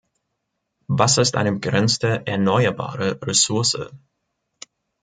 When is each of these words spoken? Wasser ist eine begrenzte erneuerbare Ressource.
Wasser 0.87 1.21
ist 1.21 1.35
eine 1.35 1.51
begrenzte 1.51 2.25
erneuerbare 2.25 3.19
Ressource. 3.21 3.77